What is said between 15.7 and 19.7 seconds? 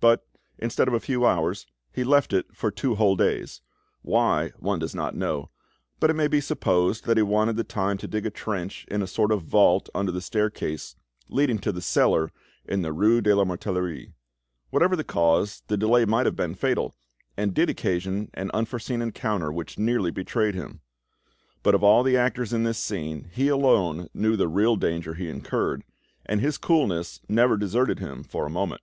delay might have been fatal, and did occasion an unforeseen encounter